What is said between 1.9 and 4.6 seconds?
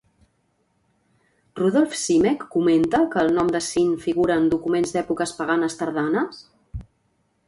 Simek comenta que el nom de Syn figura en